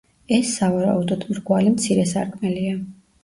ეს, 0.35 0.53
სავარაუდოდ, 0.59 1.27
მრგვალი 1.33 1.73
მცირე 1.75 2.07
სარკმელია. 2.13 2.75